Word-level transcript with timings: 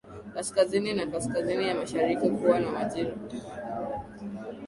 Kaskazini 0.33 0.93
na 0.93 1.07
kaskazini 1.07 1.67
ya 1.67 1.75
mashariki 1.75 2.29
huwa 2.29 2.59
na 2.59 2.71
majira 2.71 3.11